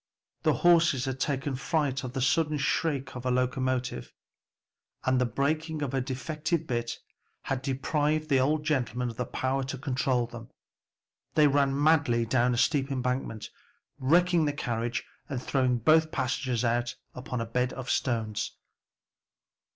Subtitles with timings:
[0.41, 4.11] The horses had taken fright at the sudden shriek of a locomotive,
[5.03, 6.97] and the breaking of a defective bit
[7.43, 10.49] had deprived the old gentleman of the power to control them.
[11.35, 13.51] They ran madly down a steep embankment,
[13.99, 18.53] wrecking the carriage and throwing both passengers out upon a bed of stones.